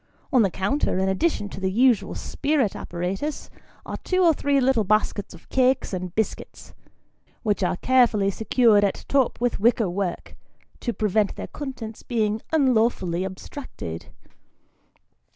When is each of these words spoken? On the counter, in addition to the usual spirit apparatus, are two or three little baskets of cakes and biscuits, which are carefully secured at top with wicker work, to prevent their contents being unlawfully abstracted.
On 0.33 0.41
the 0.41 0.49
counter, 0.49 0.97
in 0.97 1.07
addition 1.07 1.47
to 1.49 1.59
the 1.59 1.69
usual 1.71 2.15
spirit 2.15 2.75
apparatus, 2.75 3.51
are 3.85 3.97
two 3.97 4.23
or 4.23 4.33
three 4.33 4.59
little 4.59 4.83
baskets 4.83 5.35
of 5.35 5.47
cakes 5.49 5.93
and 5.93 6.15
biscuits, 6.15 6.73
which 7.43 7.61
are 7.61 7.77
carefully 7.77 8.31
secured 8.31 8.83
at 8.83 9.05
top 9.07 9.39
with 9.39 9.59
wicker 9.59 9.91
work, 9.91 10.35
to 10.79 10.91
prevent 10.91 11.35
their 11.35 11.45
contents 11.45 12.01
being 12.01 12.41
unlawfully 12.51 13.23
abstracted. 13.23 14.07